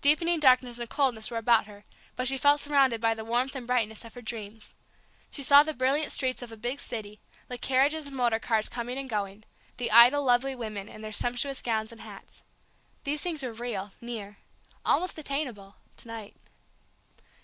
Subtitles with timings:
[0.00, 1.82] Deepening darkness and coldness were about her,
[2.14, 4.74] but she felt surrounded by the warmth and brightness of her dreams.
[5.28, 8.96] She saw the brilliant streets of a big city, the carriages and motor cars coming
[8.96, 9.42] and going,
[9.78, 12.44] the idle, lovely women in their sumptuous gowns and hats.
[13.02, 14.38] These things were real, near
[14.84, 16.36] almost attainable to night.